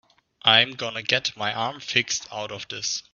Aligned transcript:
I'm 0.41 0.71
gonna 0.71 1.03
get 1.03 1.37
my 1.37 1.53
arm 1.53 1.79
fixed 1.79 2.25
out 2.31 2.51
of 2.51 2.67
this. 2.69 3.03